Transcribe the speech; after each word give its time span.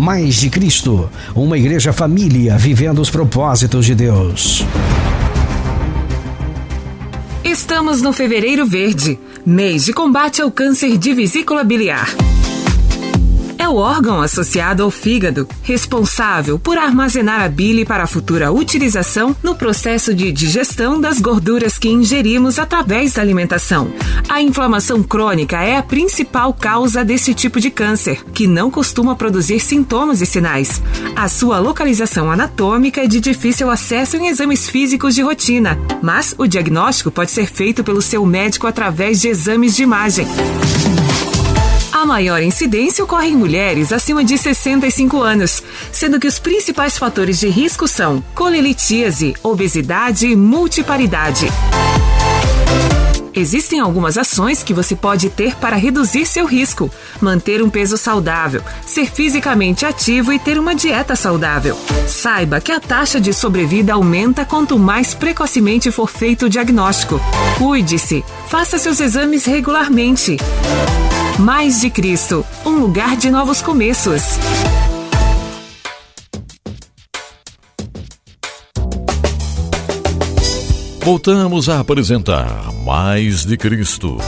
Mais 0.00 0.36
de 0.36 0.48
Cristo, 0.48 1.10
uma 1.34 1.58
igreja 1.58 1.92
família 1.92 2.56
vivendo 2.56 3.02
os 3.02 3.10
propósitos 3.10 3.84
de 3.84 3.94
Deus. 3.94 4.64
Estamos 7.44 8.00
no 8.00 8.10
Fevereiro 8.10 8.64
Verde, 8.64 9.20
mês 9.44 9.84
de 9.84 9.92
combate 9.92 10.40
ao 10.40 10.50
câncer 10.50 10.96
de 10.96 11.12
vesícula 11.12 11.62
biliar 11.62 12.08
o 13.70 13.76
órgão 13.76 14.20
associado 14.20 14.82
ao 14.82 14.90
fígado, 14.90 15.48
responsável 15.62 16.58
por 16.58 16.76
armazenar 16.76 17.40
a 17.40 17.48
bile 17.48 17.84
para 17.84 18.02
a 18.02 18.06
futura 18.06 18.50
utilização 18.50 19.34
no 19.42 19.54
processo 19.54 20.12
de 20.12 20.32
digestão 20.32 21.00
das 21.00 21.20
gorduras 21.20 21.78
que 21.78 21.88
ingerimos 21.88 22.58
através 22.58 23.14
da 23.14 23.22
alimentação. 23.22 23.92
A 24.28 24.42
inflamação 24.42 25.02
crônica 25.02 25.62
é 25.62 25.76
a 25.76 25.82
principal 25.82 26.52
causa 26.52 27.04
desse 27.04 27.32
tipo 27.32 27.60
de 27.60 27.70
câncer, 27.70 28.24
que 28.32 28.46
não 28.46 28.70
costuma 28.70 29.14
produzir 29.14 29.60
sintomas 29.60 30.20
e 30.20 30.26
sinais. 30.26 30.82
A 31.14 31.28
sua 31.28 31.58
localização 31.58 32.30
anatômica 32.30 33.02
é 33.02 33.06
de 33.06 33.20
difícil 33.20 33.70
acesso 33.70 34.16
em 34.16 34.26
exames 34.26 34.68
físicos 34.68 35.14
de 35.14 35.22
rotina, 35.22 35.78
mas 36.02 36.34
o 36.36 36.46
diagnóstico 36.46 37.10
pode 37.10 37.30
ser 37.30 37.46
feito 37.46 37.84
pelo 37.84 38.02
seu 38.02 38.26
médico 38.26 38.66
através 38.66 39.20
de 39.20 39.28
exames 39.28 39.76
de 39.76 39.82
imagem. 39.82 40.26
A 42.00 42.06
maior 42.06 42.42
incidência 42.42 43.04
ocorre 43.04 43.28
em 43.28 43.36
mulheres 43.36 43.92
acima 43.92 44.24
de 44.24 44.38
65 44.38 45.20
anos, 45.20 45.62
sendo 45.92 46.18
que 46.18 46.26
os 46.26 46.38
principais 46.38 46.96
fatores 46.96 47.38
de 47.38 47.46
risco 47.50 47.86
são 47.86 48.24
colelitíase, 48.34 49.34
obesidade 49.42 50.26
e 50.26 50.34
multiparidade. 50.34 51.46
Existem 53.34 53.80
algumas 53.80 54.16
ações 54.16 54.62
que 54.62 54.72
você 54.72 54.96
pode 54.96 55.28
ter 55.28 55.54
para 55.56 55.76
reduzir 55.76 56.24
seu 56.24 56.46
risco: 56.46 56.90
manter 57.20 57.62
um 57.62 57.68
peso 57.68 57.98
saudável, 57.98 58.62
ser 58.86 59.04
fisicamente 59.04 59.84
ativo 59.84 60.32
e 60.32 60.38
ter 60.38 60.58
uma 60.58 60.74
dieta 60.74 61.14
saudável. 61.14 61.76
Saiba 62.08 62.62
que 62.62 62.72
a 62.72 62.80
taxa 62.80 63.20
de 63.20 63.34
sobrevida 63.34 63.92
aumenta 63.92 64.46
quanto 64.46 64.78
mais 64.78 65.12
precocemente 65.12 65.90
for 65.90 66.08
feito 66.08 66.46
o 66.46 66.48
diagnóstico. 66.48 67.20
Cuide-se, 67.58 68.24
faça 68.48 68.78
seus 68.78 69.00
exames 69.00 69.44
regularmente. 69.44 70.38
Mais 71.40 71.80
de 71.80 71.88
Cristo, 71.88 72.44
um 72.66 72.80
lugar 72.80 73.16
de 73.16 73.30
novos 73.30 73.62
começos. 73.62 74.22
Voltamos 81.02 81.70
a 81.70 81.80
apresentar 81.80 82.70
Mais 82.84 83.46
de 83.46 83.56
Cristo. 83.56 84.18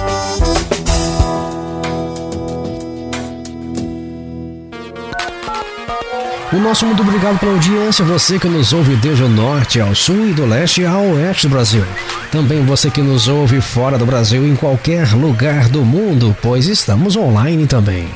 O 6.53 6.59
nosso 6.59 6.85
muito 6.85 7.03
obrigado 7.03 7.39
pela 7.39 7.53
audiência, 7.53 8.05
você 8.05 8.39
que 8.39 8.47
nos 8.47 8.75
ouve 8.75 8.95
desde 8.97 9.23
o 9.23 9.29
norte 9.29 9.81
ao 9.81 9.95
sul 9.95 10.29
e 10.29 10.35
do 10.35 10.45
leste 10.45 10.85
ao 10.85 11.03
oeste 11.13 11.49
do 11.49 11.53
Brasil. 11.53 11.83
Também 12.31 12.63
você 12.63 12.91
que 12.91 13.01
nos 13.01 13.27
ouve 13.27 13.59
fora 13.63 13.97
do 13.97 14.05
Brasil, 14.05 14.47
em 14.47 14.55
qualquer 14.55 15.15
lugar 15.15 15.71
do 15.71 15.83
mundo, 15.83 16.37
pois 16.43 16.67
estamos 16.67 17.17
online 17.17 17.67
também. 17.67 18.07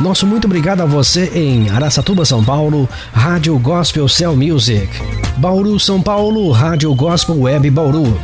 Nosso 0.00 0.26
muito 0.26 0.46
obrigado 0.46 0.80
a 0.80 0.86
você 0.86 1.30
em 1.34 1.68
Araçatuba, 1.68 2.24
São 2.24 2.42
Paulo, 2.42 2.88
Rádio 3.12 3.58
Gospel 3.58 4.08
Cell 4.08 4.34
Music. 4.34 4.88
Bauru, 5.36 5.78
São 5.78 6.00
Paulo, 6.00 6.50
Rádio 6.52 6.92
Gospel 6.94 7.38
Web 7.38 7.68
Bauru. 7.68 8.18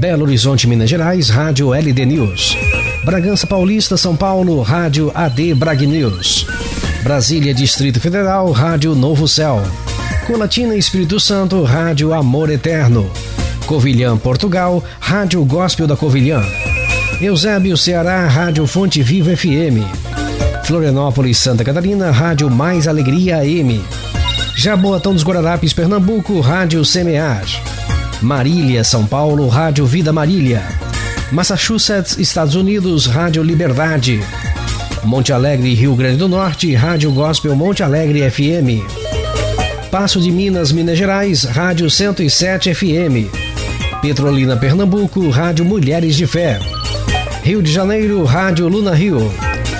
Belo 0.00 0.24
Horizonte, 0.24 0.66
Minas 0.66 0.90
Gerais, 0.90 1.30
Rádio 1.30 1.72
LD 1.72 2.04
News. 2.04 2.56
Bragança 3.04 3.46
Paulista, 3.46 3.96
São 3.96 4.16
Paulo, 4.16 4.60
Rádio 4.60 5.12
AD 5.14 5.54
Brag 5.54 5.86
News. 5.86 6.46
Brasília, 7.04 7.52
Distrito 7.52 8.00
Federal, 8.00 8.50
Rádio 8.50 8.94
Novo 8.94 9.28
Céu. 9.28 9.62
Colatina, 10.26 10.74
Espírito 10.74 11.20
Santo, 11.20 11.62
Rádio 11.62 12.14
Amor 12.14 12.48
Eterno. 12.48 13.10
Covilhã, 13.66 14.16
Portugal, 14.16 14.82
Rádio 14.98 15.44
Gospel 15.44 15.86
da 15.86 15.98
Covilhã. 15.98 16.42
Eusébio, 17.20 17.76
Ceará, 17.76 18.26
Rádio 18.26 18.66
Fonte 18.66 19.02
Viva 19.02 19.36
FM. 19.36 19.84
Florianópolis, 20.64 21.36
Santa 21.36 21.62
Catarina, 21.62 22.10
Rádio 22.10 22.50
Mais 22.50 22.88
Alegria 22.88 23.36
AM. 23.36 23.84
Jaboatão 24.56 25.12
dos 25.12 25.22
Guararapes, 25.22 25.74
Pernambuco, 25.74 26.40
Rádio 26.40 26.82
Semear. 26.86 27.44
Marília, 28.22 28.82
São 28.82 29.06
Paulo, 29.06 29.46
Rádio 29.48 29.84
Vida 29.84 30.10
Marília. 30.10 30.62
Massachusetts, 31.30 32.16
Estados 32.18 32.54
Unidos, 32.54 33.04
Rádio 33.04 33.42
Liberdade. 33.42 34.24
Monte 35.04 35.32
Alegre, 35.32 35.74
Rio 35.74 35.94
Grande 35.94 36.16
do 36.16 36.28
Norte, 36.28 36.74
Rádio 36.74 37.12
Gospel 37.12 37.54
Monte 37.54 37.82
Alegre 37.82 38.28
FM. 38.30 38.82
Passo 39.90 40.20
de 40.20 40.30
Minas, 40.30 40.72
Minas 40.72 40.96
Gerais, 40.96 41.44
Rádio 41.44 41.90
107 41.90 42.74
FM. 42.74 43.30
Petrolina, 44.00 44.56
Pernambuco, 44.56 45.28
Rádio 45.30 45.64
Mulheres 45.64 46.16
de 46.16 46.26
Fé. 46.26 46.58
Rio 47.42 47.62
de 47.62 47.70
Janeiro, 47.70 48.24
Rádio 48.24 48.68
Luna 48.68 48.94
Rio. 48.94 49.32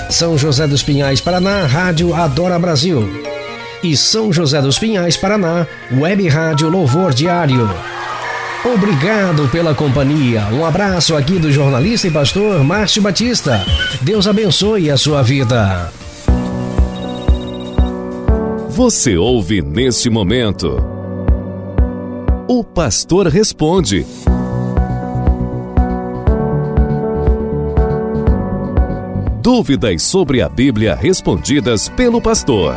São 0.09 0.37
José 0.37 0.67
dos 0.67 0.83
Pinhais, 0.83 1.19
Paraná, 1.19 1.65
Rádio 1.65 2.13
Adora 2.13 2.59
Brasil. 2.59 3.09
E 3.83 3.97
São 3.97 4.31
José 4.31 4.61
dos 4.61 4.79
Pinhais, 4.79 5.17
Paraná, 5.17 5.67
Web 5.91 6.27
Rádio 6.27 6.69
Louvor 6.69 7.13
Diário. 7.13 7.69
Obrigado 8.73 9.47
pela 9.49 9.75
companhia. 9.75 10.47
Um 10.51 10.65
abraço 10.65 11.15
aqui 11.15 11.37
do 11.37 11.51
jornalista 11.51 12.07
e 12.07 12.11
pastor 12.11 12.63
Márcio 12.63 12.99
Batista. 12.99 13.63
Deus 14.01 14.27
abençoe 14.27 14.89
a 14.89 14.97
sua 14.97 15.21
vida. 15.21 15.91
Você 18.69 19.15
ouve 19.17 19.61
neste 19.61 20.09
momento. 20.09 20.83
O 22.47 22.63
pastor 22.63 23.27
responde. 23.27 24.05
Dúvidas 29.41 30.01
sobre 30.01 30.41
a 30.41 30.49
Bíblia 30.49 30.95
respondidas 30.95 31.87
pelo 31.87 32.19
pastor. 32.19 32.75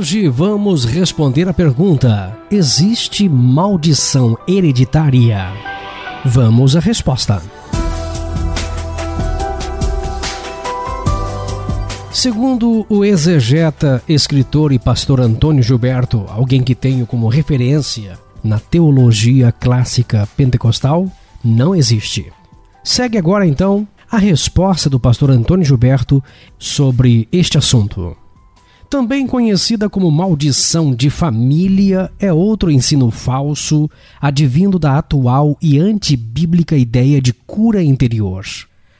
Hoje 0.00 0.28
vamos 0.28 0.86
responder 0.86 1.46
a 1.46 1.52
pergunta: 1.52 2.34
existe 2.50 3.28
maldição 3.28 4.34
hereditária? 4.48 5.52
Vamos 6.24 6.74
à 6.74 6.80
resposta. 6.80 7.42
Segundo 12.10 12.86
o 12.88 13.04
exegeta, 13.04 14.02
escritor 14.08 14.72
e 14.72 14.78
pastor 14.78 15.20
Antônio 15.20 15.62
Gilberto, 15.62 16.24
alguém 16.30 16.62
que 16.62 16.74
tenho 16.74 17.06
como 17.06 17.28
referência 17.28 18.18
na 18.42 18.58
teologia 18.58 19.52
clássica 19.52 20.26
pentecostal, 20.34 21.12
não 21.44 21.74
existe. 21.74 22.32
Segue 22.82 23.18
agora 23.18 23.46
então 23.46 23.86
a 24.10 24.16
resposta 24.16 24.88
do 24.88 24.98
pastor 24.98 25.30
Antônio 25.30 25.66
Gilberto 25.66 26.24
sobre 26.58 27.28
este 27.30 27.58
assunto. 27.58 28.16
Também 28.90 29.24
conhecida 29.24 29.88
como 29.88 30.10
maldição 30.10 30.92
de 30.92 31.10
família, 31.10 32.10
é 32.18 32.32
outro 32.32 32.72
ensino 32.72 33.08
falso, 33.12 33.88
advindo 34.20 34.80
da 34.80 34.98
atual 34.98 35.56
e 35.62 35.78
antibíblica 35.78 36.76
ideia 36.76 37.22
de 37.22 37.32
cura 37.32 37.80
interior. 37.84 38.44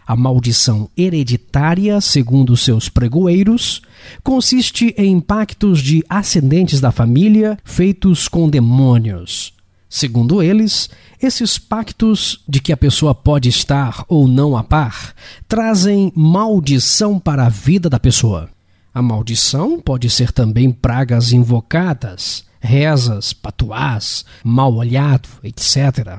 A 0.06 0.14
maldição 0.14 0.88
hereditária, 0.96 2.00
segundo 2.00 2.56
seus 2.56 2.88
pregoeiros, 2.88 3.82
consiste 4.22 4.94
em 4.96 5.14
impactos 5.14 5.80
de 5.80 6.04
ascendentes 6.08 6.80
da 6.80 6.92
família 6.92 7.58
feitos 7.64 8.28
com 8.28 8.48
demônios. 8.48 9.52
Segundo 9.88 10.40
eles, 10.40 10.88
esses 11.20 11.58
pactos 11.58 12.44
de 12.48 12.60
que 12.60 12.72
a 12.72 12.76
pessoa 12.76 13.12
pode 13.12 13.48
estar 13.48 14.04
ou 14.06 14.28
não 14.28 14.56
a 14.56 14.62
par 14.62 15.12
trazem 15.48 16.12
maldição 16.14 17.18
para 17.18 17.46
a 17.46 17.48
vida 17.48 17.90
da 17.90 17.98
pessoa. 17.98 18.48
A 18.92 19.00
maldição 19.00 19.80
pode 19.80 20.10
ser 20.10 20.32
também 20.32 20.72
pragas 20.72 21.32
invocadas, 21.32 22.44
rezas, 22.60 23.32
patuás, 23.32 24.24
mal 24.42 24.74
olhado, 24.74 25.28
etc. 25.44 26.18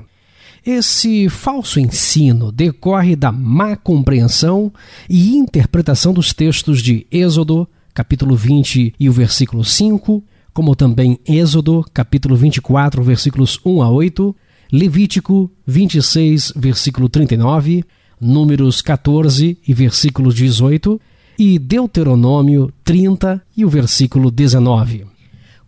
Esse 0.65 1.27
falso 1.27 1.81
ensino 1.81 2.49
decorre 2.49 3.15
da 3.15 3.29
má 3.29 3.75
compreensão 3.75 4.71
e 5.09 5.35
interpretação 5.35 6.13
dos 6.13 6.33
textos 6.33 6.81
de 6.81 7.05
Êxodo, 7.11 7.67
capítulo 7.93 8.37
20 8.37 8.95
e 8.97 9.09
o 9.09 9.11
versículo 9.11 9.65
5, 9.65 10.23
como 10.53 10.73
também 10.73 11.19
Êxodo, 11.27 11.85
capítulo 11.93 12.37
24, 12.37 13.03
versículos 13.03 13.59
1 13.65 13.81
a 13.81 13.89
8, 13.89 14.33
Levítico 14.71 15.51
26, 15.67 16.53
versículo 16.55 17.09
39, 17.09 17.83
Números 18.19 18.81
14 18.81 19.57
e 19.67 19.73
versículo 19.73 20.33
18 20.33 21.01
e 21.41 21.57
Deuteronômio 21.57 22.71
30 22.83 23.41
e 23.57 23.65
o 23.65 23.69
versículo 23.69 24.29
19. 24.29 25.07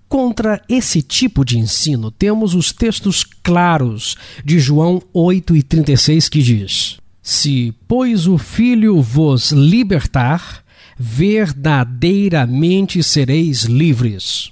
Contra 0.08 0.62
esse 0.70 1.02
tipo 1.02 1.44
de 1.44 1.58
ensino, 1.58 2.12
temos 2.12 2.54
os 2.54 2.72
textos 2.72 3.24
claros 3.24 4.16
de 4.46 4.60
João 4.60 5.02
8 5.12 5.56
e 5.56 5.64
36 5.64 6.30
que 6.30 6.44
diz: 6.44 6.98
Se, 7.24 7.74
pois, 7.88 8.28
o 8.28 8.38
Filho 8.38 9.02
vos 9.02 9.52
libertar, 9.52 10.64
verdadeiramente 10.96 13.02
sereis 13.02 13.64
livres. 13.64 14.52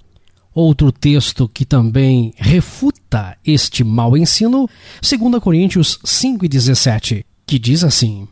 Outro 0.55 0.91
texto 0.91 1.47
que 1.47 1.65
também 1.65 2.33
refuta 2.35 3.37
este 3.45 3.83
mau 3.83 4.17
ensino, 4.17 4.67
2 5.07 5.39
Coríntios 5.39 5.99
5 6.03 6.45
e 6.45 6.47
17, 6.47 7.23
que 7.45 7.59
diz 7.59 7.83
assim: 7.83 8.27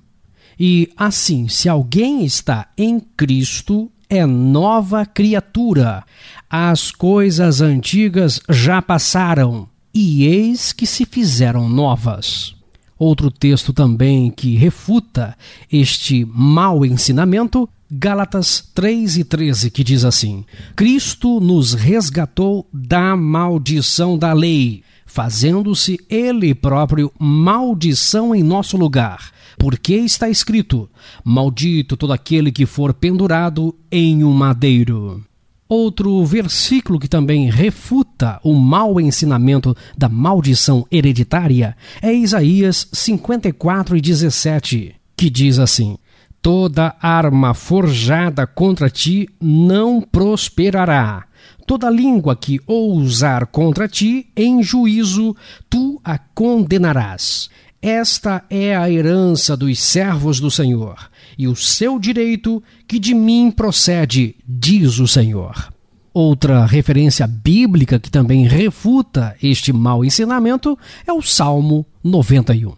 e 0.60 0.90
assim, 0.98 1.48
se 1.48 1.70
alguém 1.70 2.26
está 2.26 2.68
em 2.78 3.00
Cristo, 3.00 3.90
é 4.10 4.26
nova 4.26 5.06
criatura. 5.06 6.04
As 6.50 6.92
coisas 6.92 7.62
antigas 7.62 8.42
já 8.50 8.82
passaram, 8.82 9.70
e 9.94 10.26
eis 10.26 10.74
que 10.74 10.86
se 10.86 11.06
fizeram 11.06 11.70
novas. 11.70 12.54
Outro 12.98 13.32
texto 13.32 13.72
também 13.72 14.30
que 14.30 14.58
refuta 14.58 15.38
este 15.72 16.26
mau 16.26 16.86
ensinamento, 16.86 17.70
Gálatas 17.90 18.62
3 18.76 19.18
e 19.18 19.24
13, 19.24 19.72
que 19.72 19.84
diz 19.84 20.04
assim: 20.04 20.44
Cristo 20.76 21.40
nos 21.40 21.74
resgatou 21.74 22.68
da 22.74 23.16
maldição 23.16 24.18
da 24.18 24.34
lei, 24.34 24.84
fazendo-se 25.06 25.98
Ele 26.10 26.54
próprio 26.54 27.12
maldição 27.18 28.36
em 28.36 28.44
nosso 28.44 28.76
lugar 28.76 29.32
porque 29.60 29.96
está 29.96 30.30
escrito: 30.30 30.90
Maldito 31.24 31.96
todo 31.96 32.14
aquele 32.14 32.52
que 32.52 32.66
for 32.66 32.94
pendurado 32.94 33.76
em 33.92 34.24
um 34.24 34.32
madeiro. 34.32 35.24
Outro 35.68 36.26
versículo 36.26 36.98
que 36.98 37.08
também 37.08 37.48
refuta 37.48 38.40
o 38.44 38.56
mau 38.56 39.00
ensinamento 39.00 39.78
da 39.96 40.10
maldição 40.10 40.88
hereditária 40.90 41.78
é 42.02 42.12
Isaías 42.12 42.88
54 42.92 43.96
e 43.96 44.02
17, 44.02 44.96
que 45.16 45.30
diz 45.30 45.60
assim: 45.60 45.98
Toda 46.42 46.96
arma 47.00 47.54
forjada 47.54 48.48
contra 48.48 48.90
ti 48.90 49.30
não 49.40 50.02
prosperará. 50.02 51.26
Toda 51.68 51.88
língua 51.88 52.36
que 52.36 52.60
ousar 52.66 53.46
contra 53.46 53.88
ti, 53.88 54.28
em 54.36 54.64
juízo 54.64 55.36
tu 55.70 56.02
a 56.04 56.18
condenarás. 56.18 57.48
Esta 57.82 58.44
é 58.50 58.76
a 58.76 58.92
herança 58.92 59.56
dos 59.56 59.80
servos 59.80 60.42
do 60.42 60.52
Senhor, 60.52 61.10
e 61.38 61.48
o 61.48 61.56
seu 61.56 61.98
direito 61.98 62.62
que 62.86 63.00
de 63.00 63.14
mim 63.14 63.50
procede, 63.50 64.36
diz 64.46 65.00
o 65.00 65.08
Senhor. 65.08 65.72
Outra 66.14 66.66
referência 66.66 67.26
bíblica 67.26 67.98
que 67.98 68.12
também 68.12 68.46
refuta 68.46 69.34
este 69.42 69.72
mau 69.72 70.04
ensinamento 70.04 70.78
é 71.08 71.14
o 71.14 71.22
Salmo 71.22 71.86
91. 72.04 72.74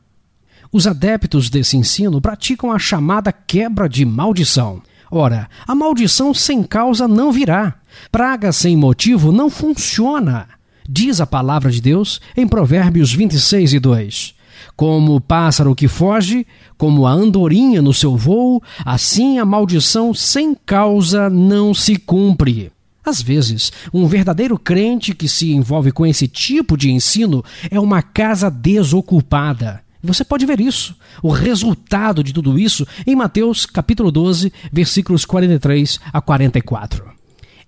Os 0.71 0.85
adeptos 0.85 1.49
desse 1.49 1.77
ensino 1.77 2.21
praticam 2.21 2.71
a 2.71 2.77
chamada 2.77 3.31
quebra 3.31 3.89
de 3.89 4.05
maldição. 4.05 4.83
Ora, 5.09 5.49
a 5.67 5.73
maldição 5.73 6.31
sem 6.31 6.61
causa 6.61 7.07
não 7.07 7.31
virá. 7.31 7.73
Praga 8.11 8.51
sem 8.51 8.77
motivo 8.77 9.31
não 9.31 9.49
funciona. 9.49 10.47
Diz 10.87 11.19
a 11.19 11.25
palavra 11.25 11.71
de 11.71 11.81
Deus 11.81 12.21
em 12.37 12.47
Provérbios 12.47 13.11
26 13.11 13.73
e 13.73 13.79
2. 13.79 14.40
Como 14.75 15.15
o 15.15 15.21
pássaro 15.21 15.75
que 15.75 15.87
foge, 15.87 16.45
como 16.77 17.05
a 17.05 17.11
andorinha 17.11 17.81
no 17.81 17.93
seu 17.93 18.15
voo, 18.15 18.61
assim 18.85 19.39
a 19.39 19.45
maldição 19.45 20.13
sem 20.13 20.55
causa 20.55 21.29
não 21.29 21.73
se 21.73 21.95
cumpre. 21.95 22.71
Às 23.03 23.21
vezes, 23.21 23.71
um 23.91 24.05
verdadeiro 24.05 24.59
crente 24.59 25.15
que 25.15 25.27
se 25.27 25.51
envolve 25.51 25.91
com 25.91 26.05
esse 26.05 26.27
tipo 26.27 26.77
de 26.77 26.91
ensino 26.91 27.43
é 27.69 27.79
uma 27.79 28.01
casa 28.01 28.49
desocupada. 28.49 29.81
Você 30.03 30.23
pode 30.23 30.45
ver 30.45 30.59
isso, 30.59 30.95
o 31.21 31.29
resultado 31.29 32.23
de 32.23 32.33
tudo 32.33 32.57
isso, 32.57 32.87
em 33.05 33.15
Mateus 33.15 33.65
capítulo 33.65 34.11
12, 34.11 34.51
versículos 34.71 35.25
43 35.25 35.99
a 36.11 36.21
44. 36.21 37.20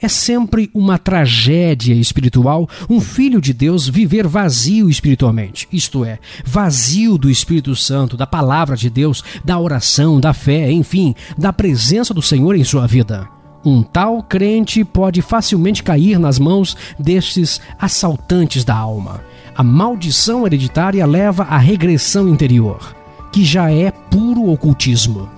É 0.03 0.09
sempre 0.09 0.69
uma 0.73 0.97
tragédia 0.97 1.93
espiritual 1.93 2.67
um 2.89 2.99
filho 2.99 3.39
de 3.39 3.53
Deus 3.53 3.87
viver 3.87 4.27
vazio 4.27 4.89
espiritualmente, 4.89 5.65
isto 5.71 6.03
é, 6.03 6.19
vazio 6.43 7.17
do 7.17 7.29
Espírito 7.29 7.73
Santo, 7.73 8.17
da 8.17 8.27
palavra 8.27 8.75
de 8.75 8.89
Deus, 8.89 9.23
da 9.45 9.57
oração, 9.57 10.19
da 10.19 10.33
fé, 10.33 10.69
enfim, 10.69 11.15
da 11.37 11.53
presença 11.53 12.13
do 12.13 12.21
Senhor 12.21 12.53
em 12.53 12.65
sua 12.65 12.85
vida. 12.85 13.29
Um 13.63 13.81
tal 13.81 14.21
crente 14.21 14.83
pode 14.83 15.21
facilmente 15.21 15.81
cair 15.81 16.19
nas 16.19 16.37
mãos 16.37 16.75
destes 16.99 17.61
assaltantes 17.79 18.65
da 18.65 18.75
alma. 18.75 19.21
A 19.55 19.63
maldição 19.63 20.45
hereditária 20.45 21.05
leva 21.05 21.43
à 21.43 21.57
regressão 21.57 22.27
interior, 22.27 22.93
que 23.31 23.45
já 23.45 23.71
é 23.71 23.89
puro 23.89 24.49
ocultismo. 24.49 25.29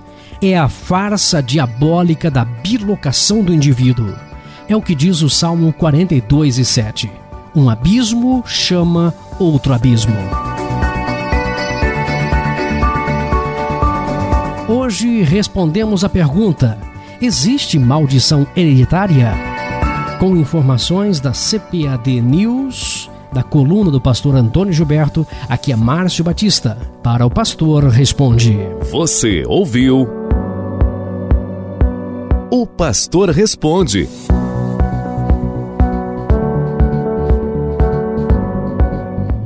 É 0.42 0.58
a 0.58 0.68
farsa 0.68 1.40
diabólica 1.40 2.28
da 2.28 2.44
bilocação 2.44 3.44
do 3.44 3.54
indivíduo 3.54 4.12
é 4.68 4.76
o 4.76 4.82
que 4.82 4.94
diz 4.94 5.22
o 5.22 5.30
Salmo 5.30 5.72
42 5.72 6.58
e 6.58 6.64
7. 6.64 7.10
Um 7.54 7.70
abismo 7.70 8.44
chama 8.46 9.14
outro 9.38 9.72
abismo. 9.72 10.16
Hoje 14.68 15.22
respondemos 15.22 16.04
a 16.04 16.08
pergunta: 16.08 16.78
existe 17.20 17.78
maldição 17.78 18.46
hereditária? 18.56 19.32
Com 20.18 20.36
informações 20.36 21.20
da 21.20 21.32
CPAD 21.32 22.20
News, 22.20 23.10
da 23.32 23.42
coluna 23.42 23.90
do 23.90 24.00
pastor 24.00 24.34
Antônio 24.34 24.72
Gilberto, 24.72 25.26
aqui 25.48 25.72
é 25.72 25.76
Márcio 25.76 26.24
Batista. 26.24 26.78
Para 27.02 27.24
o 27.24 27.30
pastor 27.30 27.84
responde. 27.84 28.58
Você 28.90 29.44
ouviu? 29.46 30.08
O 32.50 32.66
pastor 32.66 33.30
responde. 33.30 34.08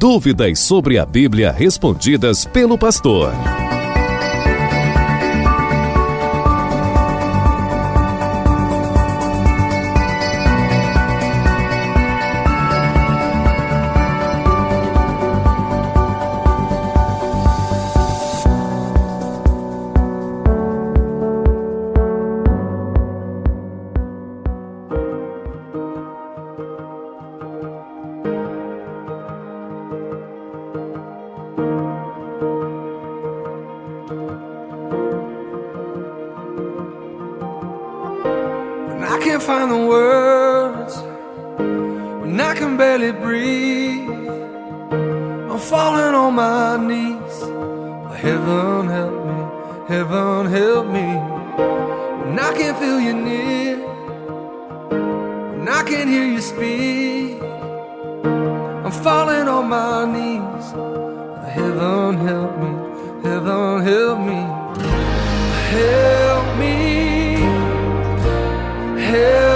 Dúvidas 0.01 0.61
sobre 0.61 0.99
a 0.99 1.05
Bíblia 1.05 1.53
respondidas 1.53 2.47
pelo 2.47 2.79
pastor. 2.79 3.35
Help 50.71 50.87
me. 50.87 51.09
When 52.23 52.39
I 52.39 52.51
can't 52.59 52.77
feel 52.83 53.01
you 53.07 53.15
near, 53.29 53.77
when 55.57 55.69
I 55.69 55.83
can't 55.89 56.09
hear 56.15 56.27
you 56.35 56.41
speak, 56.53 57.43
I'm 58.85 58.95
falling 59.07 59.49
on 59.57 59.65
my 59.77 59.99
knees. 60.15 60.67
Heaven 61.57 62.11
help 62.29 62.53
me, 62.63 62.73
heaven 63.27 63.83
help 63.91 64.19
me, 64.29 64.41
help 65.75 66.47
me, 66.61 66.77
help 69.11 69.50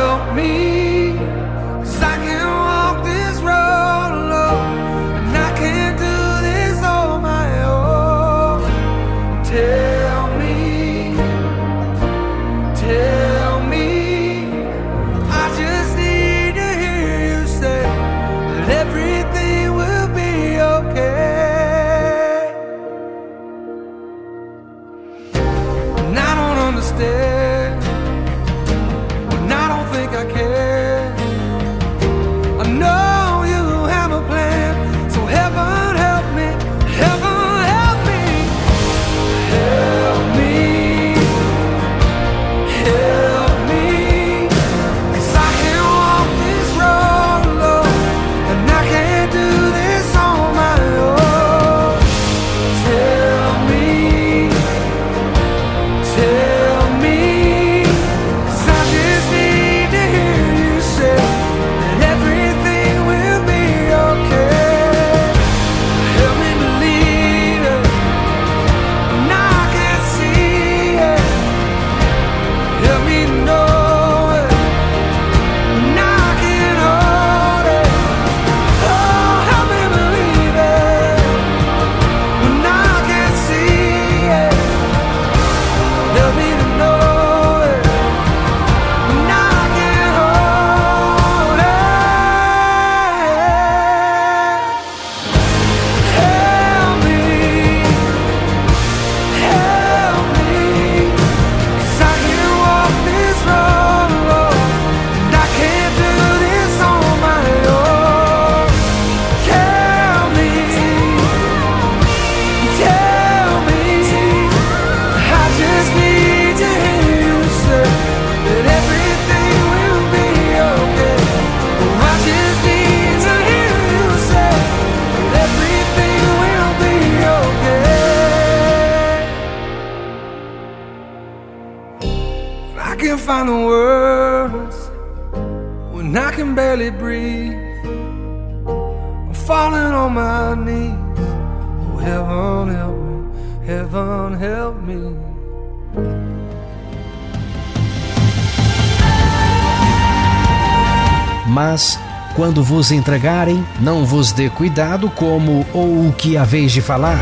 Mas, 151.46 151.98
quando 152.34 152.62
vos 152.62 152.90
entregarem, 152.90 153.64
não 153.80 154.04
vos 154.04 154.32
dê 154.32 154.50
cuidado 154.50 155.08
como 155.10 155.64
ou 155.72 156.08
o 156.08 156.12
que 156.12 156.36
haveis 156.36 156.72
de 156.72 156.80
falar, 156.80 157.18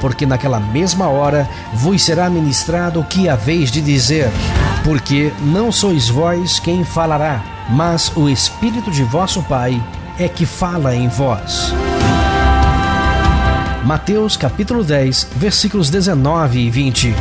porque 0.00 0.26
naquela 0.26 0.58
mesma 0.58 1.08
hora 1.08 1.48
vos 1.72 2.02
será 2.02 2.28
ministrado 2.28 3.00
o 3.00 3.04
que 3.04 3.28
haveis 3.28 3.70
de 3.70 3.80
dizer. 3.80 4.30
Porque 4.86 5.32
não 5.42 5.72
sois 5.72 6.08
vós 6.08 6.60
quem 6.60 6.84
falará, 6.84 7.42
mas 7.68 8.16
o 8.16 8.28
Espírito 8.28 8.88
de 8.88 9.02
vosso 9.02 9.42
Pai 9.42 9.82
é 10.16 10.28
que 10.28 10.46
fala 10.46 10.94
em 10.94 11.08
vós. 11.08 11.74
Mateus 13.84 14.36
capítulo 14.36 14.84
10, 14.84 15.30
versículos 15.34 15.90
19 15.90 16.60
e 16.60 16.70
20. 16.70 17.14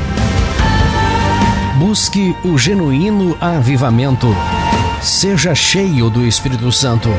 Busque 1.79 2.35
o 2.43 2.55
genuíno 2.55 3.35
avivamento. 3.41 4.27
Seja 5.01 5.55
cheio 5.55 6.07
do 6.11 6.23
Espírito 6.23 6.71
Santo. 6.71 7.09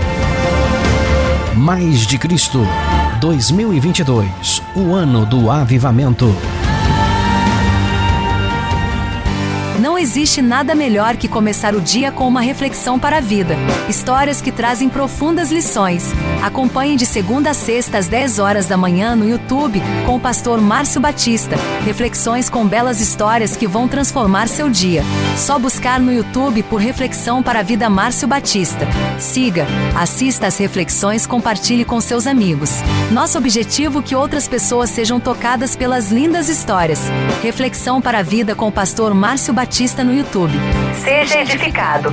Mais 1.56 2.06
de 2.06 2.18
Cristo 2.18 2.64
2022, 3.20 4.62
o 4.76 4.94
ano 4.94 5.26
do 5.26 5.50
avivamento. 5.50 6.32
Existe 10.06 10.40
nada 10.40 10.72
melhor 10.72 11.16
que 11.16 11.26
começar 11.26 11.74
o 11.74 11.80
dia 11.80 12.12
com 12.12 12.28
uma 12.28 12.40
reflexão 12.40 12.96
para 12.96 13.16
a 13.16 13.20
vida. 13.20 13.56
Histórias 13.88 14.40
que 14.40 14.52
trazem 14.52 14.88
profundas 14.88 15.50
lições. 15.50 16.12
Acompanhe 16.40 16.96
de 16.96 17.04
segunda 17.04 17.50
a 17.50 17.54
sexta 17.54 17.98
às 17.98 18.06
10 18.06 18.38
horas 18.38 18.66
da 18.66 18.76
manhã 18.76 19.16
no 19.16 19.28
YouTube 19.28 19.82
com 20.06 20.14
o 20.14 20.20
pastor 20.20 20.60
Márcio 20.60 21.00
Batista. 21.00 21.56
Reflexões 21.84 22.48
com 22.48 22.64
belas 22.64 23.00
histórias 23.00 23.56
que 23.56 23.66
vão 23.66 23.88
transformar 23.88 24.46
seu 24.46 24.70
dia. 24.70 25.02
Só 25.36 25.58
buscar 25.58 25.98
no 25.98 26.12
YouTube 26.12 26.62
por 26.62 26.80
Reflexão 26.80 27.42
para 27.42 27.58
a 27.58 27.64
Vida 27.64 27.90
Márcio 27.90 28.28
Batista. 28.28 28.86
Siga, 29.18 29.66
assista 29.96 30.46
às 30.46 30.56
reflexões, 30.56 31.26
compartilhe 31.26 31.84
com 31.84 32.00
seus 32.00 32.28
amigos. 32.28 32.70
Nosso 33.10 33.38
objetivo 33.38 33.98
é 33.98 34.02
que 34.02 34.14
outras 34.14 34.46
pessoas 34.46 34.88
sejam 34.90 35.18
tocadas 35.18 35.74
pelas 35.74 36.12
lindas 36.12 36.48
histórias. 36.48 37.00
Reflexão 37.42 38.00
para 38.00 38.20
a 38.20 38.22
Vida 38.22 38.54
com 38.54 38.68
o 38.68 38.72
pastor 38.72 39.12
Márcio 39.12 39.52
Batista 39.52 39.95
Batista 39.96 40.04
no 40.04 40.14
YouTube. 40.14 40.52
Seja 40.94 41.40
edificado. 41.40 42.12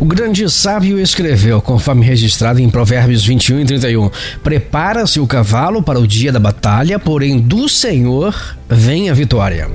O 0.00 0.04
grande 0.06 0.48
sábio 0.50 0.98
escreveu, 0.98 1.60
conforme 1.60 2.04
registrado 2.04 2.60
em 2.60 2.68
Provérbios 2.68 3.24
21 3.24 3.60
e 3.60 3.64
31, 3.66 4.10
Prepara-se 4.42 5.20
o 5.20 5.26
cavalo 5.26 5.82
para 5.82 5.98
o 5.98 6.06
dia 6.06 6.32
da 6.32 6.40
batalha, 6.40 6.98
porém 6.98 7.38
do 7.38 7.68
Senhor 7.68 8.56
vem 8.68 9.10
a 9.10 9.14
vitória. 9.14 9.68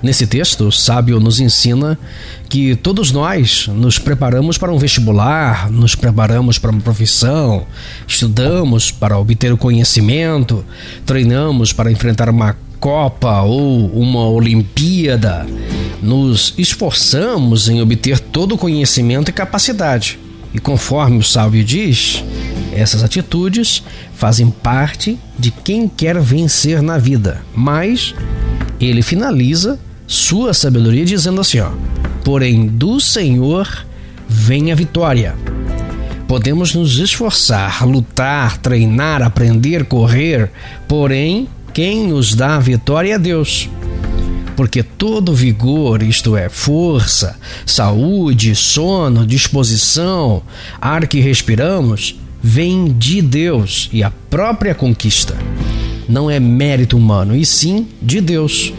Nesse 0.00 0.28
texto, 0.28 0.68
o 0.68 0.72
sábio 0.72 1.18
nos 1.18 1.40
ensina 1.40 1.98
que 2.48 2.76
todos 2.76 3.10
nós 3.10 3.68
nos 3.68 3.98
preparamos 3.98 4.56
para 4.56 4.72
um 4.72 4.78
vestibular, 4.78 5.70
nos 5.70 5.96
preparamos 5.96 6.56
para 6.56 6.70
uma 6.70 6.80
profissão, 6.80 7.66
estudamos 8.06 8.92
para 8.92 9.18
obter 9.18 9.52
o 9.52 9.56
conhecimento, 9.56 10.64
treinamos 11.04 11.72
para 11.72 11.90
enfrentar 11.90 12.30
uma 12.30 12.56
Copa 12.78 13.42
ou 13.42 13.88
uma 13.88 14.28
Olimpíada, 14.28 15.44
nos 16.00 16.54
esforçamos 16.56 17.68
em 17.68 17.82
obter 17.82 18.20
todo 18.20 18.54
o 18.54 18.58
conhecimento 18.58 19.30
e 19.30 19.32
capacidade. 19.32 20.16
E 20.54 20.60
conforme 20.60 21.18
o 21.18 21.24
sábio 21.24 21.64
diz, 21.64 22.22
essas 22.72 23.02
atitudes 23.02 23.82
fazem 24.14 24.48
parte 24.48 25.18
de 25.36 25.50
quem 25.50 25.88
quer 25.88 26.20
vencer 26.20 26.80
na 26.80 26.98
vida, 26.98 27.42
mas 27.52 28.14
ele 28.80 29.02
finaliza 29.02 29.78
sua 30.08 30.52
sabedoria 30.52 31.04
dizendo 31.04 31.40
assim, 31.40 31.60
ó: 31.60 31.70
"Porém 32.24 32.66
do 32.66 32.98
Senhor 32.98 33.86
vem 34.26 34.72
a 34.72 34.74
vitória." 34.74 35.36
Podemos 36.26 36.74
nos 36.74 36.98
esforçar, 36.98 37.86
lutar, 37.86 38.58
treinar, 38.58 39.22
aprender, 39.22 39.84
correr, 39.84 40.50
porém, 40.86 41.48
quem 41.72 42.08
nos 42.08 42.34
dá 42.34 42.56
a 42.56 42.60
vitória 42.60 43.14
é 43.14 43.18
Deus. 43.18 43.68
Porque 44.54 44.82
todo 44.82 45.32
vigor, 45.32 46.02
isto 46.02 46.36
é, 46.36 46.48
força, 46.48 47.38
saúde, 47.64 48.54
sono, 48.54 49.24
disposição, 49.24 50.42
ar 50.80 51.06
que 51.06 51.20
respiramos, 51.20 52.16
vem 52.42 52.92
de 52.92 53.22
Deus 53.22 53.88
e 53.92 54.02
a 54.02 54.10
própria 54.10 54.74
conquista. 54.74 55.36
Não 56.08 56.30
é 56.30 56.40
mérito 56.40 56.96
humano, 56.96 57.36
e 57.36 57.46
sim 57.46 57.86
de 58.02 58.20
Deus. 58.20 58.72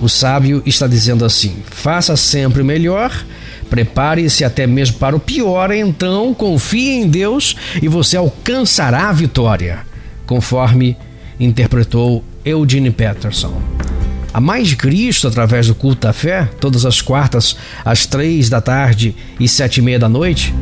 O 0.00 0.08
sábio 0.08 0.62
está 0.66 0.86
dizendo 0.86 1.24
assim: 1.24 1.56
faça 1.66 2.16
sempre 2.16 2.62
o 2.62 2.64
melhor, 2.64 3.24
prepare-se 3.70 4.44
até 4.44 4.66
mesmo 4.66 4.98
para 4.98 5.16
o 5.16 5.20
pior, 5.20 5.70
então 5.72 6.34
confie 6.34 6.90
em 6.90 7.08
Deus 7.08 7.56
e 7.82 7.88
você 7.88 8.16
alcançará 8.16 9.08
a 9.08 9.12
vitória, 9.12 9.80
conforme 10.26 10.96
interpretou 11.40 12.24
Eugene 12.44 12.90
Peterson. 12.90 13.60
A 14.32 14.40
Mais 14.40 14.68
de 14.68 14.76
Cristo, 14.76 15.28
através 15.28 15.68
do 15.68 15.74
culto 15.74 16.06
da 16.06 16.12
fé, 16.12 16.50
todas 16.60 16.84
as 16.84 17.00
quartas, 17.00 17.56
às 17.84 18.04
três 18.04 18.48
da 18.48 18.60
tarde 18.60 19.14
e 19.38 19.48
sete 19.48 19.78
e 19.78 19.82
meia 19.82 19.98
da 19.98 20.08
noite, 20.08 20.52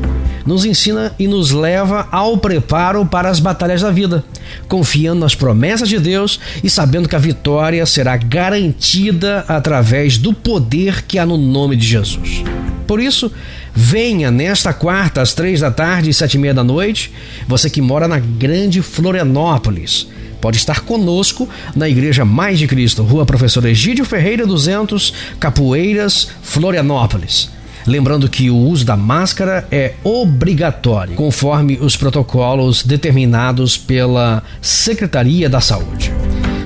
nos 0.46 0.64
ensina 0.64 1.12
e 1.18 1.26
nos 1.26 1.50
leva 1.50 2.08
ao 2.10 2.36
preparo 2.36 3.04
para 3.06 3.28
as 3.28 3.40
batalhas 3.40 3.82
da 3.82 3.90
vida, 3.90 4.24
confiando 4.68 5.20
nas 5.20 5.34
promessas 5.34 5.88
de 5.88 5.98
Deus 5.98 6.40
e 6.62 6.70
sabendo 6.70 7.08
que 7.08 7.16
a 7.16 7.20
vitória 7.20 7.84
será 7.86 8.16
garantida 8.16 9.44
através 9.48 10.18
do 10.18 10.32
poder 10.32 11.02
que 11.02 11.18
há 11.18 11.26
no 11.26 11.36
nome 11.36 11.76
de 11.76 11.86
Jesus. 11.86 12.42
Por 12.86 13.00
isso, 13.00 13.30
venha 13.74 14.30
nesta 14.30 14.72
quarta 14.72 15.22
às 15.22 15.32
três 15.32 15.60
da 15.60 15.70
tarde 15.70 16.10
e 16.10 16.14
sete 16.14 16.34
e 16.34 16.38
meia 16.38 16.54
da 16.54 16.64
noite, 16.64 17.12
você 17.46 17.70
que 17.70 17.80
mora 17.80 18.08
na 18.08 18.18
grande 18.18 18.82
Florianópolis 18.82 20.08
pode 20.42 20.56
estar 20.56 20.80
conosco 20.80 21.48
na 21.74 21.88
Igreja 21.88 22.24
Mais 22.24 22.58
de 22.58 22.66
Cristo, 22.66 23.04
Rua 23.04 23.24
Professor 23.24 23.64
Egídio 23.64 24.04
Ferreira 24.04 24.44
200, 24.44 25.14
Capoeiras, 25.38 26.28
Florianópolis. 26.42 27.48
Lembrando 27.86 28.28
que 28.28 28.50
o 28.50 28.56
uso 28.56 28.84
da 28.84 28.96
máscara 28.96 29.66
é 29.70 29.94
obrigatório, 30.04 31.14
conforme 31.14 31.78
os 31.80 31.96
protocolos 31.96 32.84
determinados 32.84 33.76
pela 33.76 34.42
Secretaria 34.60 35.48
da 35.48 35.60
Saúde. 35.60 36.12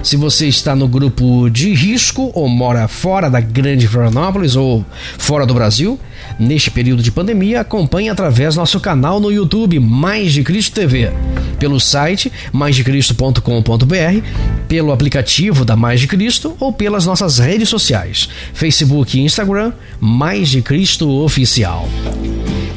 Se 0.07 0.17
você 0.17 0.47
está 0.47 0.77
no 0.77 0.87
grupo 0.87 1.51
de 1.51 1.75
risco 1.75 2.31
ou 2.33 2.49
mora 2.49 2.87
fora 2.87 3.29
da 3.29 3.41
Grande 3.41 3.89
Florianópolis 3.89 4.55
ou 4.55 4.87
fora 5.19 5.45
do 5.45 5.53
Brasil, 5.53 5.99
neste 6.39 6.71
período 6.71 7.03
de 7.03 7.11
pandemia, 7.11 7.63
acompanhe 7.63 8.09
através 8.09 8.55
nosso 8.55 8.79
canal 8.79 9.19
no 9.19 9.33
YouTube 9.33 9.81
Mais 9.81 10.33
de 10.33 10.45
Cristo 10.45 10.77
TV, 10.77 11.11
pelo 11.59 11.81
site 11.81 12.31
maisdecristo.com.br, 12.53 14.23
pelo 14.69 14.93
aplicativo 14.93 15.65
da 15.65 15.75
Mais 15.75 15.99
de 15.99 16.07
Cristo 16.07 16.57
ou 16.61 16.73
pelas 16.73 17.05
nossas 17.05 17.41
redes 17.41 17.69
sociais, 17.69 18.29
Facebook 18.55 19.19
e 19.19 19.25
Instagram, 19.25 19.73
Mais 19.99 20.49
de 20.49 20.63
Cristo 20.63 21.11
Oficial. 21.11 21.89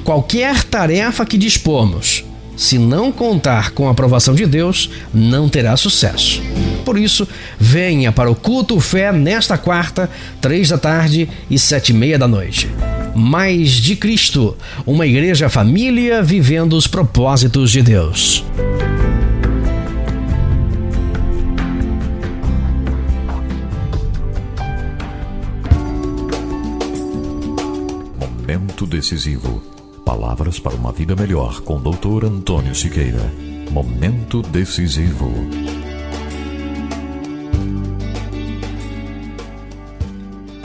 Qualquer 0.04 0.63
tarefa 0.63 1.28
que 1.28 1.38
dispomos, 1.38 2.26
se 2.58 2.80
não 2.80 3.12
contar 3.12 3.70
com 3.70 3.88
a 3.88 3.92
aprovação 3.92 4.34
de 4.34 4.48
Deus, 4.48 4.89
não 5.13 5.48
terá 5.48 5.78
sucesso. 5.78 6.42
Por 6.89 6.97
isso, 6.97 7.28
venha 7.60 8.12
para 8.12 8.32
o 8.32 8.36
culto 8.36 8.80
fé 8.80 9.12
nesta 9.12 9.60
quarta, 9.60 10.10
três 10.41 10.69
da 10.69 10.78
tarde 10.80 11.30
e 11.47 11.60
sete 11.60 11.89
e 11.89 11.93
meia 11.93 12.17
da 12.17 12.28
noite. 12.28 12.67
Mais 13.13 13.73
de 13.73 13.95
Cristo, 13.95 14.58
uma 14.88 15.06
igreja 15.06 15.49
família 15.49 16.23
vivendo 16.23 16.73
os 16.73 16.88
propósitos 16.88 17.69
de 17.69 17.84
Deus. 17.84 18.43
Momento 28.19 28.88
decisivo 28.88 29.62
Palavras 30.04 30.58
para 30.60 30.73
uma 30.73 30.91
vida 30.91 31.15
melhor 31.15 31.62
com 31.62 31.80
Dr. 31.80 32.25
Antônio 32.25 32.73
Siqueira. 32.73 33.32
Momento 33.71 34.41
decisivo. 34.41 35.32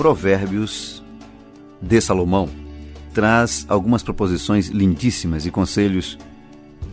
Provérbios 0.05 1.03
de 1.81 1.99
Salomão 1.99 2.47
traz 3.15 3.65
algumas 3.71 4.03
proposições 4.03 4.69
lindíssimas 4.69 5.47
e 5.47 5.51
conselhos 5.51 6.19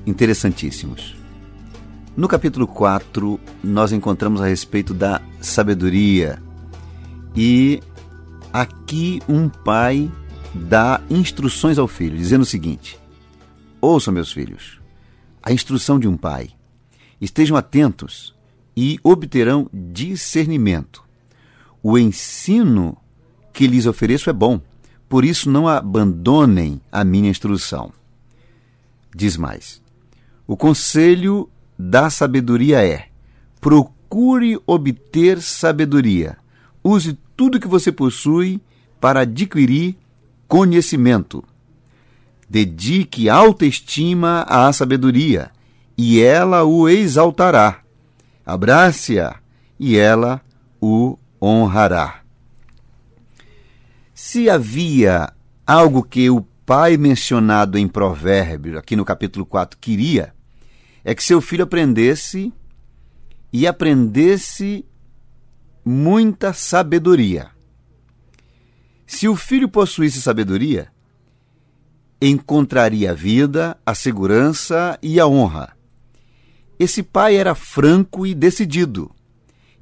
interessantíssimos. 0.08 1.18
No 2.16 2.26
capítulo 2.26 2.66
4, 2.66 3.38
nós 3.62 3.92
encontramos 3.92 4.40
a 4.40 4.46
respeito 4.46 4.94
da 4.94 5.22
sabedoria. 5.42 6.42
E 7.36 7.82
aqui 8.54 9.22
um 9.28 9.50
pai 9.50 10.10
dá 10.54 11.02
instruções 11.10 11.78
ao 11.78 11.90
filho, 11.90 12.16
dizendo 12.16 12.44
o 12.44 12.46
seguinte: 12.46 12.98
Ouçam, 13.82 14.14
meus 14.14 14.32
filhos, 14.32 14.80
a 15.44 15.52
instrução 15.52 16.00
de 16.00 16.08
um 16.08 16.16
pai. 16.16 16.52
Estejam 17.20 17.58
atentos 17.58 18.34
e 18.74 18.98
obterão 19.04 19.70
discernimento. 19.74 21.04
O 21.84 21.98
ensino 21.98 23.01
que 23.54 23.68
lhes 23.68 23.86
ofereço 23.86 24.30
é 24.30 24.34
bom, 24.34 24.60
por 25.08 25.26
isso 25.26 25.50
não 25.50 25.68
abandonem 25.68 26.80
a 26.92 27.04
minha 27.04 27.30
instrução. 27.30 27.92
Diz 29.16 29.36
mais: 29.38 29.82
O 30.48 30.56
conselho 30.56 31.50
da 31.78 32.10
sabedoria 32.10 32.86
é: 32.86 33.08
procure 33.60 34.60
obter 34.66 35.42
sabedoria. 35.42 36.38
Use 36.84 37.18
tudo 37.36 37.60
que 37.60 37.68
você 37.68 37.92
possui 37.92 38.62
para 39.00 39.22
adquirir 39.22 39.98
conhecimento. 40.48 41.44
Dedique 42.50 43.30
autoestima 43.30 44.44
à 44.48 44.72
sabedoria, 44.74 45.52
e 45.98 46.20
ela 46.20 46.64
o 46.64 46.90
exaltará. 46.90 47.80
Abrace-a, 48.46 49.36
e 49.80 49.98
ela 49.98 50.42
o 50.82 51.18
honrará. 51.42 52.21
Se 54.24 54.48
havia 54.52 55.34
algo 55.66 56.04
que 56.04 56.30
o 56.30 56.42
pai 56.64 56.96
mencionado 56.96 57.76
em 57.76 57.88
Provérbios, 57.88 58.78
aqui 58.78 58.96
no 58.96 59.04
capítulo 59.04 59.48
4, 59.48 59.80
queria, 59.80 60.32
é 61.04 61.16
que 61.16 61.24
seu 61.24 61.42
filho 61.42 61.64
aprendesse 61.64 62.54
e 63.52 63.66
aprendesse 63.66 64.86
muita 65.84 66.54
sabedoria. 66.54 67.50
Se 69.08 69.28
o 69.28 69.36
filho 69.36 69.68
possuísse 69.68 70.22
sabedoria, 70.22 70.90
encontraria 72.22 73.10
a 73.10 73.16
vida, 73.16 73.76
a 73.84 73.96
segurança 73.96 75.00
e 75.02 75.20
a 75.20 75.26
honra. 75.26 75.76
Esse 76.78 77.02
pai 77.02 77.38
era 77.38 77.56
franco 77.56 78.28
e 78.28 78.36
decidido. 78.36 79.10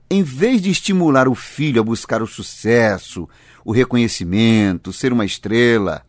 Em 0.10 0.24
vez 0.24 0.62
de 0.62 0.72
estimular 0.72 1.28
o 1.28 1.36
filho 1.36 1.82
a 1.82 1.84
buscar 1.84 2.22
o 2.22 2.26
sucesso, 2.26 3.28
o 3.64 3.72
reconhecimento, 3.72 4.94
ser 4.94 5.12
uma 5.14 5.26
estrela, 5.26 6.06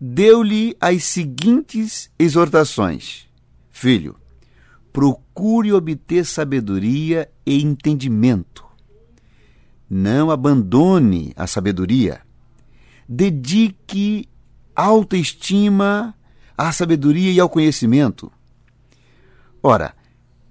deu-lhe 0.00 0.76
as 0.80 1.04
seguintes 1.04 2.10
exortações: 2.18 3.28
Filho, 3.70 4.16
procure 4.92 5.72
obter 5.72 6.24
sabedoria 6.24 7.30
e 7.44 7.62
entendimento. 7.62 8.64
Não 9.88 10.30
abandone 10.30 11.32
a 11.36 11.46
sabedoria 11.46 12.22
dedique 13.08 14.26
autoestima 14.74 16.14
à 16.56 16.72
sabedoria 16.72 17.30
e 17.30 17.38
ao 17.38 17.48
conhecimento. 17.48 18.32
Ora, 19.62 19.94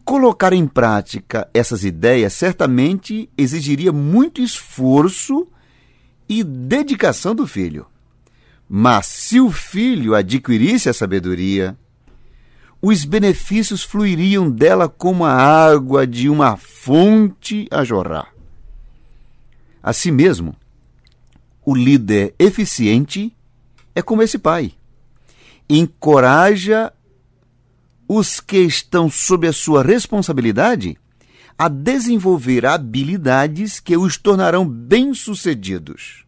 colocar 0.06 0.54
em 0.54 0.68
prática 0.68 1.50
essas 1.54 1.84
ideias 1.84 2.34
certamente 2.34 3.30
exigiria 3.36 3.92
muito 3.92 4.42
esforço 4.42 5.48
e 6.32 6.46
dedicação 6.46 7.36
do 7.36 7.46
filho. 7.46 7.86
Mas 8.70 9.06
se 9.06 9.42
o 9.42 9.52
filho 9.52 10.16
adquirisse 10.16 10.88
a 10.88 10.94
sabedoria, 10.94 11.78
os 12.82 13.04
benefícios 13.04 13.84
fluiriam 13.84 14.50
dela 14.50 14.88
como 14.88 15.26
a 15.26 15.34
água 15.34 16.08
de 16.08 16.30
uma 16.30 16.56
fonte 16.56 17.68
a 17.70 17.84
jorrar. 17.84 18.34
Assim 19.84 20.10
mesmo, 20.10 20.56
o 21.66 21.76
líder 21.76 22.34
eficiente 22.40 23.36
é 23.94 24.02
como 24.02 24.24
esse 24.24 24.40
pai. 24.40 24.72
Encoraja 25.70 26.94
os 28.08 28.40
que 28.40 28.60
estão 28.60 29.10
sob 29.10 29.50
a 29.50 29.54
sua 29.54 29.84
responsabilidade 29.84 30.98
a 31.58 31.68
desenvolver 31.68 32.66
habilidades 32.66 33.80
que 33.80 33.96
os 33.96 34.18
tornarão 34.18 34.68
bem-sucedidos. 34.68 36.26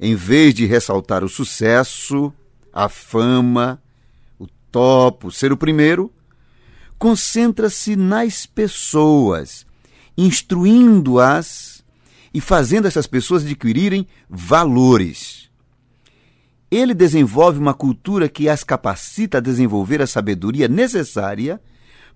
Em 0.00 0.14
vez 0.14 0.54
de 0.54 0.66
ressaltar 0.66 1.22
o 1.22 1.28
sucesso, 1.28 2.32
a 2.72 2.88
fama, 2.88 3.80
o 4.38 4.46
topo, 4.70 5.30
ser 5.30 5.52
o 5.52 5.56
primeiro, 5.56 6.12
concentra-se 6.98 7.94
nas 7.96 8.46
pessoas, 8.46 9.66
instruindo-as 10.16 11.84
e 12.32 12.40
fazendo 12.40 12.88
essas 12.88 13.06
pessoas 13.06 13.44
adquirirem 13.44 14.06
valores. 14.28 15.48
Ele 16.70 16.92
desenvolve 16.92 17.58
uma 17.58 17.74
cultura 17.74 18.28
que 18.28 18.48
as 18.48 18.64
capacita 18.64 19.38
a 19.38 19.40
desenvolver 19.40 20.02
a 20.02 20.06
sabedoria 20.06 20.66
necessária 20.66 21.60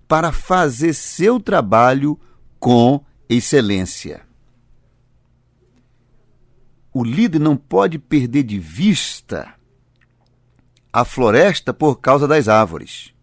para 0.07 0.31
fazer 0.31 0.93
seu 0.93 1.39
trabalho 1.39 2.19
com 2.59 3.03
excelência. 3.29 4.21
O 6.93 7.03
líder 7.03 7.39
não 7.39 7.55
pode 7.55 7.99
perder 7.99 8.43
de 8.43 8.59
vista 8.59 9.53
a 10.91 11.05
floresta 11.05 11.73
por 11.73 11.99
causa 11.99 12.27
das 12.27 12.47
árvores. 12.47 13.13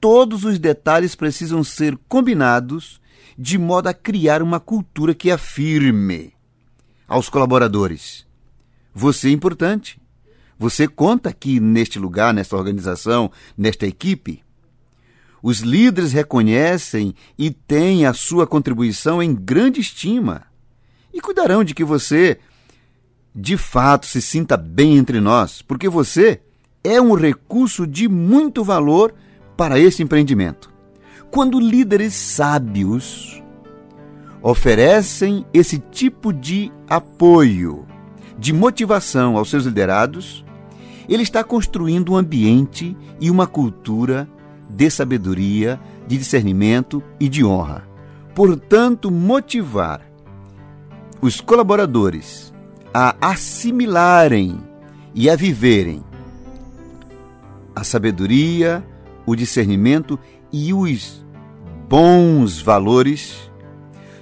Todos 0.00 0.44
os 0.44 0.58
detalhes 0.58 1.14
precisam 1.14 1.64
ser 1.64 1.98
combinados 2.08 3.00
de 3.36 3.58
modo 3.58 3.88
a 3.88 3.94
criar 3.94 4.42
uma 4.42 4.60
cultura 4.60 5.14
que 5.14 5.30
afirme 5.30 6.32
aos 7.08 7.28
colaboradores: 7.28 8.26
você 8.94 9.28
é 9.28 9.32
importante. 9.32 10.00
Você 10.58 10.88
conta 10.88 11.28
aqui 11.28 11.60
neste 11.60 11.98
lugar, 11.98 12.32
nesta 12.32 12.56
organização, 12.56 13.30
nesta 13.58 13.86
equipe. 13.86 14.42
Os 15.48 15.60
líderes 15.60 16.12
reconhecem 16.12 17.14
e 17.38 17.52
têm 17.52 18.04
a 18.04 18.12
sua 18.12 18.48
contribuição 18.48 19.22
em 19.22 19.32
grande 19.32 19.80
estima 19.80 20.42
e 21.14 21.20
cuidarão 21.20 21.62
de 21.62 21.72
que 21.72 21.84
você, 21.84 22.40
de 23.32 23.56
fato, 23.56 24.06
se 24.06 24.20
sinta 24.20 24.56
bem 24.56 24.96
entre 24.96 25.20
nós, 25.20 25.62
porque 25.62 25.88
você 25.88 26.40
é 26.82 27.00
um 27.00 27.14
recurso 27.14 27.86
de 27.86 28.08
muito 28.08 28.64
valor 28.64 29.14
para 29.56 29.78
esse 29.78 30.02
empreendimento. 30.02 30.68
Quando 31.30 31.60
líderes 31.60 32.12
sábios 32.12 33.40
oferecem 34.42 35.46
esse 35.54 35.78
tipo 35.78 36.32
de 36.32 36.72
apoio, 36.88 37.86
de 38.36 38.52
motivação 38.52 39.36
aos 39.36 39.48
seus 39.48 39.64
liderados, 39.64 40.44
ele 41.08 41.22
está 41.22 41.44
construindo 41.44 42.14
um 42.14 42.16
ambiente 42.16 42.96
e 43.20 43.30
uma 43.30 43.46
cultura 43.46 44.28
de 44.68 44.90
sabedoria, 44.90 45.80
de 46.06 46.16
discernimento 46.18 47.02
e 47.18 47.28
de 47.28 47.44
honra. 47.44 47.86
Portanto, 48.34 49.10
motivar 49.10 50.00
os 51.20 51.40
colaboradores 51.40 52.52
a 52.92 53.14
assimilarem 53.20 54.58
e 55.14 55.30
a 55.30 55.36
viverem 55.36 56.04
a 57.74 57.84
sabedoria, 57.84 58.82
o 59.26 59.36
discernimento 59.36 60.18
e 60.50 60.72
os 60.72 61.22
bons 61.86 62.58
valores, 62.58 63.50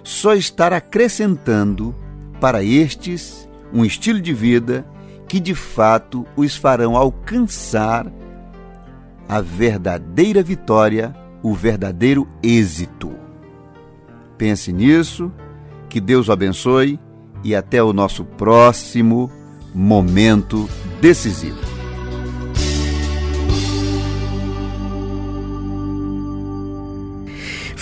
só 0.02 0.34
estar 0.34 0.72
acrescentando 0.72 1.94
para 2.40 2.64
estes 2.64 3.48
um 3.72 3.84
estilo 3.84 4.20
de 4.20 4.32
vida 4.32 4.84
que 5.28 5.38
de 5.38 5.54
fato 5.54 6.26
os 6.36 6.56
farão 6.56 6.96
alcançar 6.96 8.12
a 9.28 9.40
verdadeira 9.40 10.42
vitória, 10.42 11.14
o 11.42 11.54
verdadeiro 11.54 12.28
êxito. 12.42 13.12
Pense 14.36 14.72
nisso, 14.72 15.32
que 15.88 16.00
Deus 16.00 16.28
o 16.28 16.32
abençoe 16.32 16.98
e 17.42 17.54
até 17.54 17.82
o 17.82 17.92
nosso 17.92 18.24
próximo 18.24 19.30
momento 19.74 20.68
decisivo. 21.00 21.73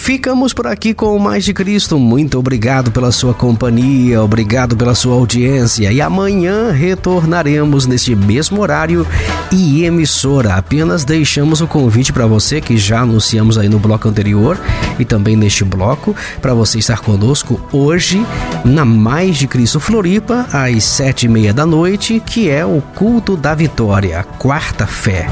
Ficamos 0.02 0.52
por 0.52 0.66
aqui 0.66 0.92
com 0.92 1.14
o 1.14 1.20
Mais 1.20 1.44
de 1.44 1.54
Cristo. 1.54 1.96
Muito 1.96 2.36
obrigado 2.36 2.90
pela 2.90 3.12
sua 3.12 3.32
companhia, 3.32 4.20
obrigado 4.20 4.76
pela 4.76 4.96
sua 4.96 5.14
audiência. 5.14 5.92
E 5.92 6.00
amanhã 6.00 6.72
retornaremos 6.72 7.86
neste 7.86 8.16
mesmo 8.16 8.60
horário 8.60 9.06
e 9.52 9.84
emissora. 9.84 10.56
Apenas 10.56 11.04
deixamos 11.04 11.60
o 11.60 11.68
convite 11.68 12.12
para 12.12 12.26
você 12.26 12.60
que 12.60 12.76
já 12.76 13.02
anunciamos 13.02 13.56
aí 13.56 13.68
no 13.68 13.78
bloco 13.78 14.08
anterior 14.08 14.60
e 14.98 15.04
também 15.04 15.36
neste 15.36 15.62
bloco 15.62 16.16
para 16.40 16.52
você 16.52 16.80
estar 16.80 16.98
conosco 16.98 17.60
hoje 17.72 18.26
na 18.64 18.84
Mais 18.84 19.36
de 19.36 19.46
Cristo 19.46 19.78
Floripa 19.78 20.48
às 20.52 20.82
sete 20.82 21.26
e 21.26 21.28
meia 21.28 21.54
da 21.54 21.64
noite, 21.64 22.20
que 22.26 22.50
é 22.50 22.66
o 22.66 22.82
culto 22.96 23.36
da 23.36 23.54
vitória, 23.54 24.24
quarta 24.36 24.84
fé. 24.84 25.28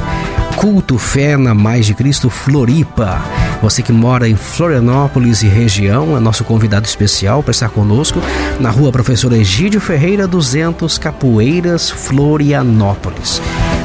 Culto 0.57 0.99
Fé 0.99 1.37
na 1.37 1.55
Mais 1.55 1.87
de 1.87 1.95
Cristo 1.95 2.29
Floripa. 2.29 3.23
Você 3.63 3.83
que 3.83 3.93
mora 3.93 4.29
em 4.29 4.37
Florianópolis 4.37 5.43
e 5.43 5.49
região 5.49 6.17
é 6.17 6.21
nosso 6.21 6.45
convidado 6.45 6.87
especial 6.87 7.43
para 7.43 7.53
estar 7.53 7.69
conosco 7.71 8.21
na 8.59 8.71
rua 8.71 8.93
Professor 8.93 9.33
Egídio 9.33 9.81
Ferreira 9.81 10.27
200 10.27 10.99
Capoeiras, 10.99 11.91
Florianópolis. 11.91 13.41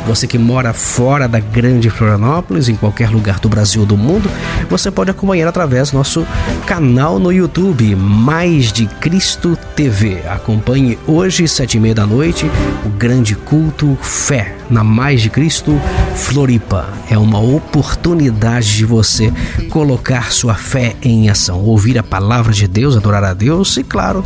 Você 0.05 0.27
que 0.27 0.37
mora 0.37 0.71
fora 0.71 1.27
da 1.27 1.39
grande 1.39 1.89
Florianópolis, 1.89 2.69
em 2.69 2.75
qualquer 2.75 3.09
lugar 3.09 3.39
do 3.39 3.49
Brasil 3.49 3.81
ou 3.81 3.87
do 3.87 3.97
mundo, 3.97 4.29
você 4.69 4.91
pode 4.91 5.09
acompanhar 5.09 5.47
através 5.47 5.89
do 5.89 5.97
nosso 5.97 6.25
canal 6.67 7.17
no 7.17 7.31
YouTube, 7.31 7.95
Mais 7.95 8.71
de 8.71 8.85
Cristo 8.85 9.57
TV. 9.75 10.21
Acompanhe 10.27 10.99
hoje, 11.07 11.47
sete 11.47 11.77
e 11.77 11.79
meia 11.79 11.95
da 11.95 12.05
noite, 12.05 12.49
o 12.85 12.89
grande 12.89 13.35
culto 13.35 13.97
Fé 14.01 14.55
na 14.69 14.83
Mais 14.83 15.21
de 15.21 15.29
Cristo 15.29 15.79
Floripa. 16.15 16.87
É 17.09 17.17
uma 17.17 17.39
oportunidade 17.39 18.77
de 18.77 18.85
você 18.85 19.33
colocar 19.71 20.31
sua 20.31 20.53
fé 20.53 20.95
em 21.01 21.29
ação, 21.29 21.61
ouvir 21.61 21.97
a 21.97 22.03
palavra 22.03 22.53
de 22.53 22.67
Deus, 22.67 22.95
adorar 22.95 23.23
a 23.23 23.33
Deus 23.33 23.75
e, 23.77 23.83
claro, 23.83 24.23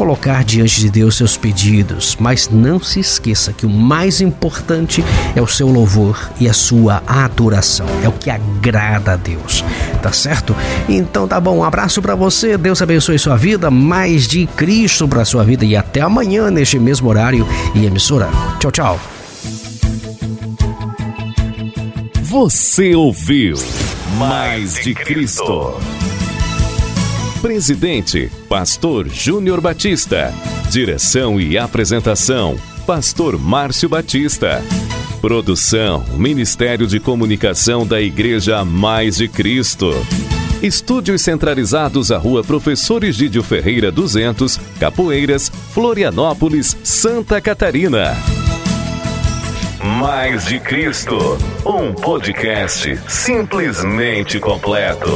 colocar 0.00 0.42
diante 0.44 0.80
de 0.80 0.88
Deus 0.88 1.14
seus 1.14 1.36
pedidos, 1.36 2.16
mas 2.18 2.48
não 2.48 2.80
se 2.80 3.00
esqueça 3.00 3.52
que 3.52 3.66
o 3.66 3.68
mais 3.68 4.22
importante 4.22 5.04
é 5.36 5.42
o 5.42 5.46
seu 5.46 5.68
louvor 5.68 6.30
e 6.40 6.48
a 6.48 6.54
sua 6.54 7.02
adoração. 7.06 7.86
É 8.02 8.08
o 8.08 8.12
que 8.12 8.30
agrada 8.30 9.12
a 9.12 9.16
Deus. 9.16 9.62
Tá 10.02 10.10
certo? 10.10 10.56
Então 10.88 11.28
tá 11.28 11.38
bom. 11.38 11.58
Um 11.58 11.64
abraço 11.64 12.00
para 12.00 12.14
você. 12.14 12.56
Deus 12.56 12.80
abençoe 12.80 13.18
sua 13.18 13.36
vida, 13.36 13.70
mais 13.70 14.26
de 14.26 14.46
Cristo 14.46 15.06
para 15.06 15.22
sua 15.26 15.44
vida 15.44 15.66
e 15.66 15.76
até 15.76 16.00
amanhã 16.00 16.50
neste 16.50 16.78
mesmo 16.78 17.10
horário 17.10 17.46
e 17.74 17.84
emissora. 17.84 18.30
Tchau, 18.58 18.70
tchau. 18.70 19.00
Você 22.22 22.94
ouviu 22.94 23.56
Mais 24.16 24.76
de 24.76 24.94
Cristo. 24.94 25.74
Presidente, 27.40 28.30
Pastor 28.50 29.08
Júnior 29.08 29.62
Batista. 29.62 30.32
Direção 30.70 31.40
e 31.40 31.56
apresentação, 31.56 32.58
Pastor 32.86 33.38
Márcio 33.38 33.88
Batista. 33.88 34.62
Produção, 35.22 36.04
Ministério 36.18 36.86
de 36.86 37.00
Comunicação 37.00 37.86
da 37.86 37.98
Igreja 37.98 38.62
Mais 38.62 39.16
de 39.16 39.26
Cristo. 39.26 39.90
Estúdios 40.62 41.22
centralizados 41.22 42.12
à 42.12 42.18
Rua 42.18 42.44
Professor 42.44 43.02
Egídio 43.02 43.42
Ferreira 43.42 43.90
200, 43.90 44.58
Capoeiras, 44.78 45.50
Florianópolis, 45.72 46.76
Santa 46.84 47.40
Catarina. 47.40 48.14
Mais 49.98 50.44
de 50.44 50.60
Cristo, 50.60 51.38
um 51.64 51.94
podcast 51.94 53.00
simplesmente 53.08 54.38
completo. 54.38 55.10